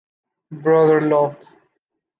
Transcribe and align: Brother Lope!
Brother 0.49 0.99
Lope! 0.99 1.37